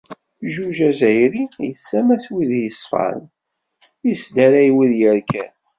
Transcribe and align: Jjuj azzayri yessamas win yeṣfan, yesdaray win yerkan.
Jjuj 0.51 0.77
azzayri 0.89 1.43
yessamas 1.67 2.25
win 2.33 2.51
yeṣfan, 2.63 3.19
yesdaray 4.07 4.69
win 4.77 4.93
yerkan. 5.01 5.53